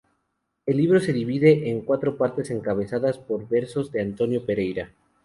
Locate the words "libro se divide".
0.77-1.69